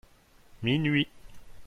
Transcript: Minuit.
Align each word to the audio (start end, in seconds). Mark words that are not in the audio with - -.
Minuit. 0.63 1.11